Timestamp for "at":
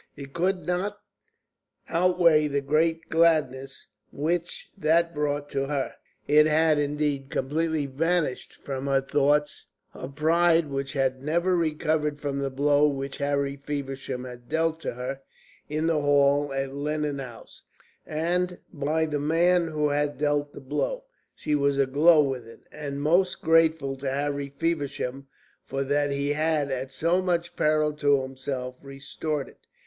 16.51-16.73, 26.71-26.91